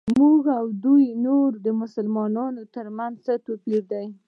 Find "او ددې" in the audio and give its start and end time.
0.59-1.07